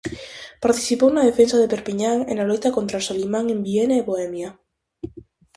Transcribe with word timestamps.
Participou 0.63 1.09
na 1.13 1.27
defensa 1.29 1.57
de 1.59 1.69
Perpiñán 1.73 2.19
e 2.31 2.33
na 2.35 2.47
loita 2.49 2.73
contra 2.77 3.03
Solimán 3.07 3.45
en 3.55 3.59
Viena 3.67 3.95
e 3.97 4.05
Bohemia. 4.09 4.49